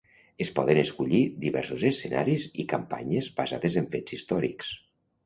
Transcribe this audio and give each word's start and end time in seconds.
Es 0.43 0.49
poden 0.59 0.77
escollir 0.83 1.19
diversos 1.43 1.83
escenaris 1.89 2.47
i 2.63 2.65
campanyes 2.73 3.29
basades 3.41 3.77
en 3.83 3.91
fets 3.97 4.17
històrics. 4.19 4.73